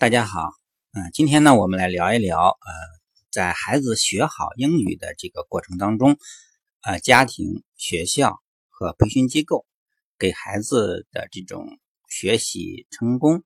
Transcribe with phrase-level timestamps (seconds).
[0.00, 0.54] 大家好，
[0.92, 2.72] 嗯，今天呢，我们来聊一聊，呃，
[3.30, 6.16] 在孩子学好英语的这个过程当中，
[6.80, 8.40] 呃，家庭、学校
[8.70, 9.66] 和培训机构
[10.18, 11.78] 给孩子的这种
[12.08, 13.44] 学习成功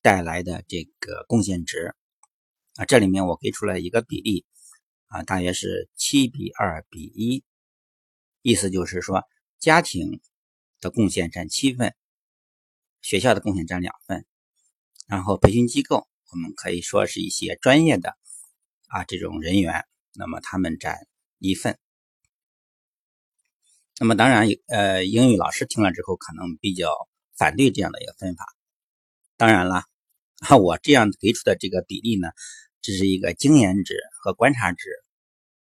[0.00, 1.96] 带来的这个贡献值
[2.76, 4.46] 啊，这里面我给出了一个比例
[5.08, 7.42] 啊，大约是七比二比一，
[8.42, 9.24] 意思就是说，
[9.58, 10.20] 家庭
[10.80, 11.96] 的贡献占七份，
[13.00, 14.24] 学校的贡献占两份。
[15.06, 18.16] 然后培训机构，我们可以说是一些专业的
[18.88, 20.98] 啊这种人员，那么他们占
[21.38, 21.78] 一份。
[23.98, 26.90] 那么当然，呃，英语老师听了之后可能比较
[27.36, 28.44] 反对这样的一个分法。
[29.36, 29.84] 当然了，
[30.40, 32.28] 啊 我这样给出的这个比例呢，
[32.82, 34.88] 只是一个经验值和观察值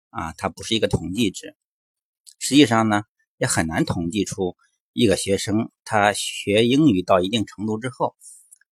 [0.10, 1.56] 啊，它不是一个统计值。
[2.40, 3.04] 实际上呢，
[3.38, 4.56] 也很难统计出
[4.94, 8.16] 一个学生他学英语到一定程度之后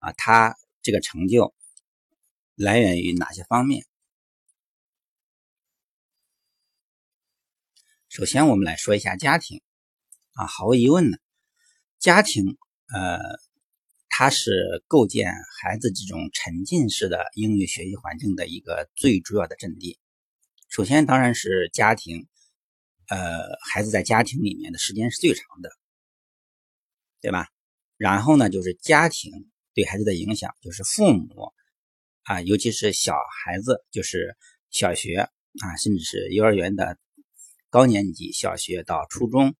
[0.02, 0.58] 啊，他。
[0.84, 1.54] 这个成就
[2.56, 3.86] 来源于哪些方面？
[8.10, 9.62] 首先，我们来说一下家庭
[10.34, 11.20] 啊，毫无疑问呢，
[12.00, 12.58] 家庭
[12.92, 13.20] 呃，
[14.10, 20.00] 它是构建孩子这种沉浸式的英语学习环境的一个最主要的阵地。
[20.68, 22.28] 首先，当然是家庭，
[23.08, 25.70] 呃，孩子在家庭里面的时间是最长的，
[27.22, 27.50] 对吧？
[27.98, 29.48] 然后呢，就是家庭。
[29.74, 31.54] 对孩子的影响就是父母
[32.24, 34.36] 啊，尤其是小孩子，就是
[34.70, 36.98] 小学啊，甚至是幼儿园的
[37.70, 39.56] 高年级，小学到初中。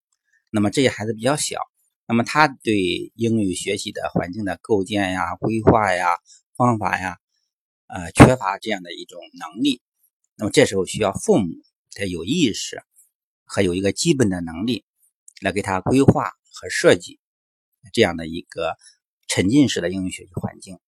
[0.50, 1.60] 那么这些孩子比较小，
[2.06, 6.18] 那么他对英语学习的环境的构建呀、规划呀、
[6.56, 7.16] 方法呀，
[7.86, 9.80] 呃，缺乏这样的一种能力。
[10.36, 11.48] 那么这时候需要父母
[11.94, 12.82] 他有意识
[13.44, 14.84] 和有一个基本的能力
[15.40, 17.18] 来给他规划和设计
[17.94, 18.76] 这样的一个。
[19.34, 20.78] 沉浸式的英语学习环境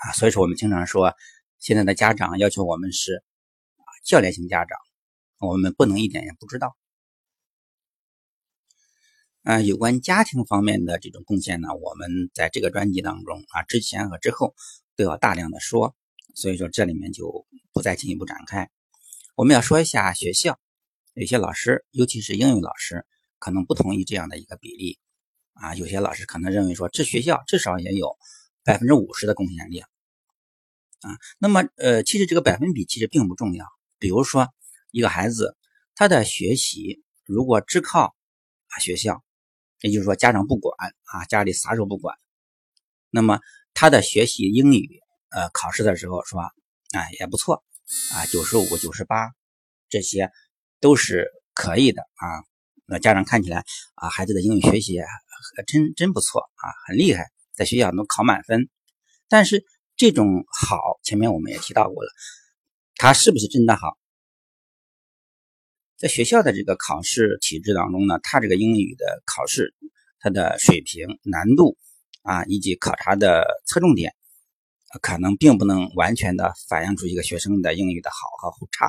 [0.00, 1.14] 啊，所以说我们经常说，
[1.60, 3.22] 现在的家长要求我们是
[3.76, 4.76] 啊教练型家长，
[5.38, 6.76] 我们不能一点也不知道。
[9.42, 14.56] 啊，有关家庭方面的这种贡献呢，我们在这个专辑当中啊之前和之后
[14.96, 15.94] 都要大量的说，
[16.34, 18.68] 所以说这里面就不再进一步展开。
[19.36, 20.58] 我们要说一下学校，
[21.14, 23.06] 有些老师，尤其是英语老师，
[23.38, 24.98] 可能不同意这样的一个比例。
[25.58, 28.18] 啊，有些老师可能认为说，这学校至少也有
[28.62, 29.88] 百分之五十的贡献力啊。
[31.38, 33.64] 那么，呃，其实这个百分比其实并不重要。
[33.98, 34.52] 比如说，
[34.90, 35.56] 一个孩子
[35.94, 38.14] 他的学习如果只靠
[38.68, 39.24] 啊学校，
[39.80, 42.18] 也就是说家长不管啊，家里啥时候不管，
[43.08, 43.40] 那么
[43.72, 45.00] 他的学习英语
[45.30, 46.50] 呃考试的时候是吧
[46.92, 47.64] 啊也不错
[48.12, 49.32] 啊，九十五、九十八，
[49.88, 50.30] 这些
[50.80, 52.44] 都是可以的啊。
[52.84, 53.64] 那家长看起来
[53.94, 55.00] 啊，孩子的英语学习。
[55.66, 58.68] 真真不错啊，很厉害，在学校能考满分。
[59.28, 59.64] 但是
[59.96, 62.10] 这种好，前面我们也提到过了，
[62.94, 63.96] 他是不是真的好？
[65.96, 69.74] 在学校的这个考试体制当中呢，他这个英语的考试，
[70.18, 71.78] 他的水平、难度
[72.22, 74.14] 啊，以及考察的侧重点，
[75.00, 78.16] 可能并不能完全的反映出一个学生的英语的好
[78.50, 78.86] 和差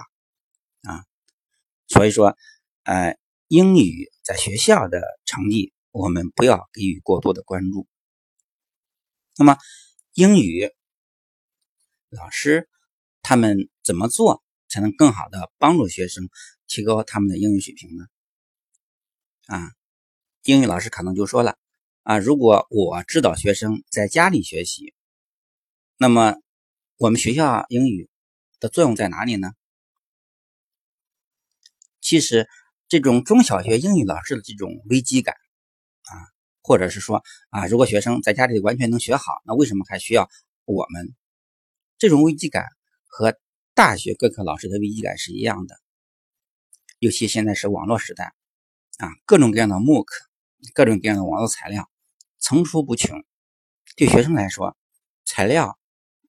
[0.91, 1.05] 啊。
[1.87, 2.35] 所以说，
[2.83, 5.73] 呃，英语在学校的成绩。
[5.97, 7.87] 我们不要给予过多的关注。
[9.35, 9.57] 那么，
[10.13, 10.71] 英语
[12.09, 12.69] 老师
[13.23, 16.29] 他们怎么做才能更好的帮助学生
[16.67, 18.05] 提高他们的英语水平呢？
[19.47, 19.71] 啊，
[20.43, 21.57] 英语老师可能就说了
[22.03, 24.93] 啊，如果我指导学生在家里学习，
[25.97, 26.35] 那么
[26.97, 28.07] 我们学校英语
[28.59, 29.51] 的作用在哪里呢？
[32.01, 32.47] 其实，
[32.87, 35.35] 这种中小学英语老师的这种危机感。
[36.67, 40.29] 或者是说啊，如果学生在家里完全能学好，那为什么还需要
[40.65, 41.15] 我们？
[41.97, 42.65] 这种危机感
[43.05, 43.39] 和
[43.73, 45.79] 大学各科老师的危机感是一样的。
[46.99, 48.33] 尤其现在是网络时代
[48.97, 50.07] 啊，各种各样的 MOOC，
[50.73, 51.89] 各种各样的网络材料
[52.37, 53.23] 层出不穷。
[53.95, 54.75] 对学生来说，
[55.23, 55.79] 材料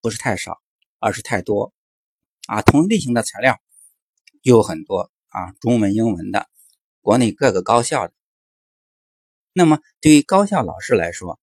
[0.01, 0.61] 不是太少，
[1.01, 1.75] 而是太多
[2.47, 2.63] 啊。
[2.63, 3.59] 同类型的材料
[4.43, 6.49] 又有很多啊，中文、英文的，
[7.01, 8.15] 国内各个高校的。
[9.59, 11.41] 那么，对于高校老师来说，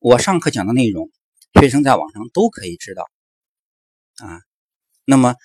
[0.00, 1.12] 我上课讲的内容，
[1.60, 3.08] 学生在网上都可以知道
[4.16, 4.42] 啊。
[5.04, 5.36] 那么，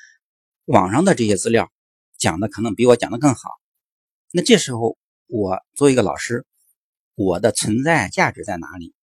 [0.65, 1.71] 网上的这些资料
[2.17, 3.51] 讲的可能比我讲的更好。
[4.31, 4.97] 那这时候，
[5.27, 6.47] 我作为一个老师，
[7.13, 8.95] 我的存在价值在哪里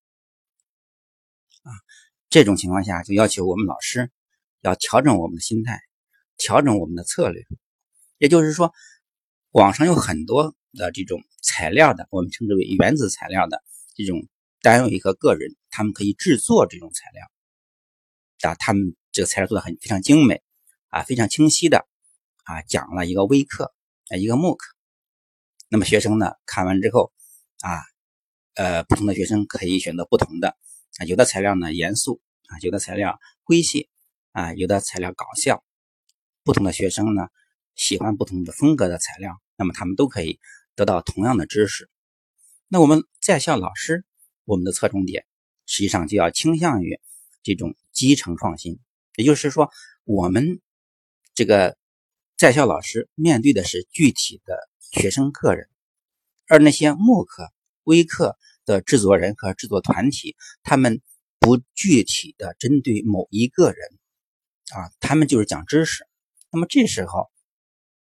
[1.63, 1.71] 啊？
[2.29, 4.11] 这种情况下，就要求我们老师
[4.61, 5.81] 要调整我们的心态，
[6.37, 7.45] 调整我们的策略。
[8.19, 8.73] 也就是说，
[9.53, 11.23] 网上有很多的这种。
[11.47, 13.63] 材料的，我们称之为原子材料的
[13.95, 14.27] 这种
[14.63, 20.43] 单位和个人，他们可以制作这种材料，啊，他们这个材料做的很非常精美
[20.89, 21.87] 啊，非常清晰的
[22.45, 23.75] 啊讲了一个微课
[24.09, 24.75] 啊一个慕课。
[25.69, 27.13] 那么学生呢看完之后
[27.61, 27.83] 啊，
[28.55, 30.57] 呃，不同的学生可以选择不同的
[30.97, 33.87] 啊，有的材料呢严肃啊，有的材料诙谐
[34.33, 35.63] 啊，有的材料搞笑。
[36.43, 37.29] 不同的学生呢
[37.75, 40.41] 喜欢不同的风格的材料，那么他们都可以
[40.75, 41.89] 得到同样的知识。
[42.69, 44.05] 那我们在校老师，
[44.45, 45.27] 我们的侧重点
[45.67, 47.01] 实际上就要倾向于
[47.43, 48.79] 这种基层创新，
[49.17, 49.71] 也就是说，
[50.05, 50.61] 我们
[51.35, 51.77] 这个
[52.37, 55.69] 在校老师面对的是具体的学生个人，
[56.49, 57.53] 而那些慕课、
[57.85, 61.01] 微课的制作人和制作团体，他们
[61.39, 63.89] 不具体的针对某一个人
[64.73, 66.07] 啊，他们就是讲知识。
[66.51, 67.31] 那么这时候，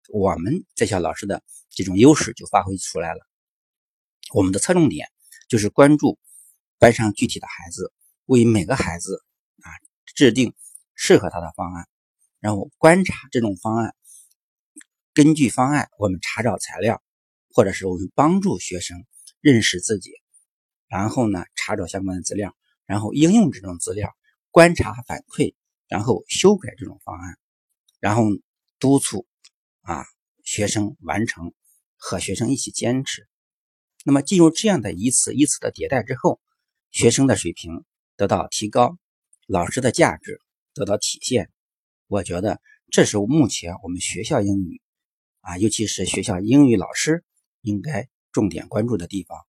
[0.10, 1.44] 我们在校老师的
[1.76, 3.20] 这种优势就发挥出来了。
[4.34, 5.08] 我们的侧重点
[5.48, 6.18] 就是关注
[6.80, 7.94] 班上具体的孩子，
[8.26, 9.24] 为每个孩子
[9.62, 9.70] 啊
[10.16, 10.56] 制定
[10.96, 11.88] 适合他的方案，
[12.40, 13.94] 然后观察这种方案，
[15.14, 17.04] 根据方案我们查找材料，
[17.50, 19.06] 或者是我们帮助学生
[19.42, 20.12] 认识自己，
[20.88, 22.56] 然后呢查找相关的资料，
[22.86, 24.16] 然后应用这种资料，
[24.50, 25.54] 观察反馈，
[25.88, 27.38] 然后修改这种方案。
[28.00, 28.24] 然后
[28.78, 29.26] 督促
[29.82, 30.06] 啊
[30.44, 31.54] 学生完成，
[32.06, 33.28] 和学生一起坚持。
[34.04, 36.40] 那么进入这样的一次一次的迭代之后，
[36.92, 37.84] 学生的水平
[38.16, 38.96] 得到提高，
[39.48, 40.40] 老师的价值
[40.76, 41.50] 得到体现。
[42.06, 42.62] 我觉得
[42.92, 44.84] 这是目前我们学校英语
[45.40, 47.24] 啊，尤其是学校英语老师
[47.62, 49.40] 应该重点关注的地方。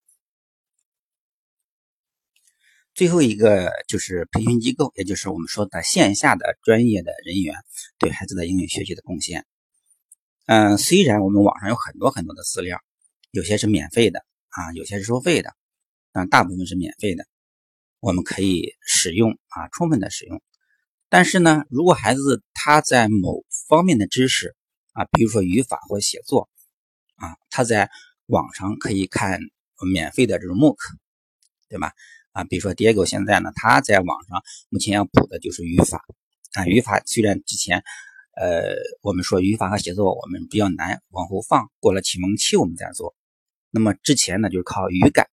[2.95, 7.55] 最后一个就是培训机构，也就是我们说的线下的专业的人员
[7.99, 9.45] 对孩子的英语学习的贡献。
[10.47, 12.81] 嗯，虽然我们网上有很多很多的资料，
[13.33, 15.55] 有些是免费的啊，有些是收费的，
[16.13, 17.27] 但大部分是免费的，
[17.99, 20.41] 我们可以使用啊，充分的使用。
[21.09, 24.55] 但是呢，如果孩子他在某方面的知识
[24.93, 26.49] 啊，比如说语法或写作
[27.17, 27.91] 啊，他在
[28.27, 29.41] 网上可以看
[29.93, 30.77] 免费的这种 mooc，，
[31.69, 31.93] 对吧？
[32.31, 36.05] 啊，比如说 Diego 现在呢，他在网上目前要补的就是语法
[36.53, 36.67] 啊。
[36.67, 37.83] 语法虽然之前，
[38.37, 43.15] 呃，我们说语法和写作我们比较难，往后放过了启蒙期我们再做。
[43.71, 45.27] 那么之前呢，就是靠语感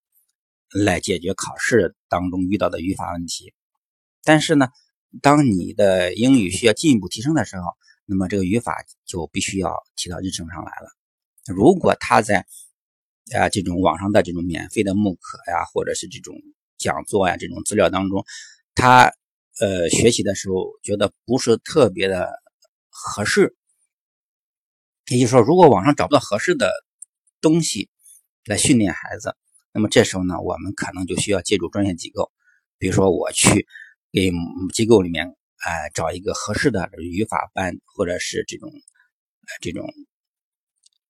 [0.74, 3.54] 来解决考试当中遇到的语法问题。
[4.24, 4.70] 但是呢，
[5.22, 7.64] 当你的英语需要进一步提升的时候，
[8.06, 10.88] 那么这个语法就必须要提到日程上来了。
[11.46, 12.46] 如果他在
[13.36, 16.34] 啊这种网上的这种免费的慕课呀，或者是这种
[16.78, 18.24] 讲座呀，这种资料当中，
[18.76, 19.12] 他
[19.60, 22.32] 呃学习的时候觉得不是特别的
[22.94, 23.56] 合适，
[25.08, 26.72] 也就是说，如果网上找不到合适的
[27.42, 27.90] 东西
[28.46, 29.36] 来训练孩子，
[29.72, 32.32] 那么这时候呢，我们可能就需要借助专业机构，
[32.78, 33.68] 比如说我去
[34.12, 34.32] 给
[34.74, 35.36] 机构里面
[35.66, 38.72] 哎找一个合适的语法班，或者是这种
[39.60, 39.86] 这种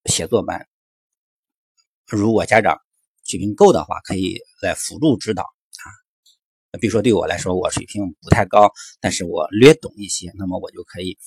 [0.06, 0.68] 写作班，
[2.08, 2.80] 如果家长
[3.26, 6.80] 水平够的话，可以来辅助指导啊。
[6.80, 11.18] 比如说，对我来说，我水平不太高，但是我略懂一些，那么我就可以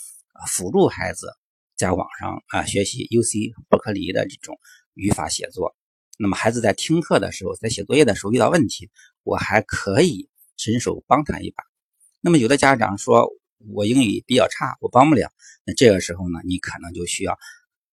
[0.47, 1.29] 辅助孩子
[1.77, 4.59] 在网上啊学习 UC 伯克利的这种
[4.95, 5.77] 语法写作。
[6.19, 8.91] 那么孩子在听课的时候，在写作业的时候遇到问题，
[9.23, 11.63] 我还可以伸手帮他一把。
[12.21, 13.29] 那么有的家长说
[13.73, 15.31] 我英语比较差，我帮不了，
[15.65, 17.39] 那这个时候呢，你可能就需要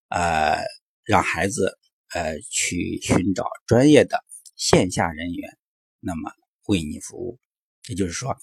[0.09, 0.57] 呃
[1.03, 1.77] 让孩子
[2.13, 4.23] 呃去寻找专业的
[4.55, 5.57] 线下人员，
[5.99, 6.31] 那么
[6.67, 7.39] 为你服务。
[7.89, 8.37] 也就是说，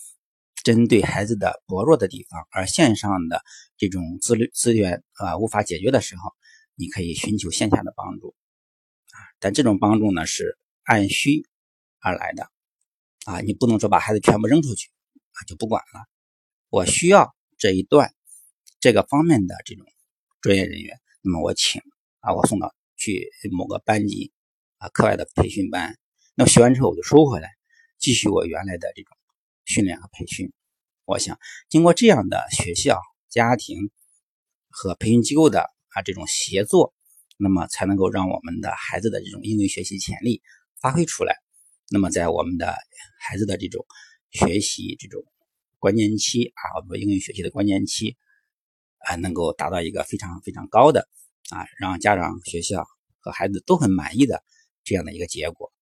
[0.62, 3.42] 针对孩子的薄弱的地方，而线上的
[3.76, 6.32] 这种资资源啊无法解决的时候，
[6.74, 8.34] 你可以寻求线下的帮助
[9.10, 9.18] 啊。
[9.38, 11.46] 但这种帮助呢是按需
[11.98, 12.50] 而来的
[13.24, 14.90] 啊，你不能说把孩子全部扔出去
[15.32, 16.06] 啊就不管了。
[16.68, 18.14] 我需要这一段
[18.80, 19.86] 这个方面的这种
[20.40, 21.82] 专业人员，那么我请
[22.20, 24.32] 啊我送到去某个班级
[24.78, 25.96] 啊课外的培训班，
[26.34, 27.48] 那么学完之后我就收回来，
[27.98, 29.16] 继续我原来的这种。
[29.70, 30.52] 训练和培训，
[31.04, 33.92] 我想经过这样的学校、家庭
[34.68, 35.60] 和培训机构的
[35.90, 36.92] 啊这种协作，
[37.38, 40.42] 那么才能够让我们的孩子的这种英语学习潜力
[40.80, 41.36] 发挥出来。
[41.88, 42.74] 那么在我们的
[43.20, 43.86] 孩子的这种
[44.32, 45.22] 学习这种
[45.78, 48.16] 关键期啊，我们英语学习的关键期
[49.06, 51.08] 啊，能够达到一个非常非常高的
[51.50, 52.84] 啊，让家长、学校
[53.20, 54.42] 和孩子都很满意的
[54.82, 55.72] 这样的一个结果。